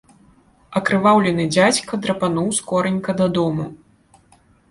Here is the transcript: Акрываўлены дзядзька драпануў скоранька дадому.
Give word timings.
Акрываўлены 0.79 1.43
дзядзька 1.57 1.99
драпануў 2.07 2.49
скоранька 2.61 3.11
дадому. 3.23 3.65